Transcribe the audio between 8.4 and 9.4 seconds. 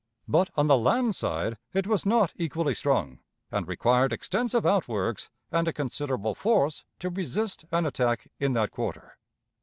that quarter.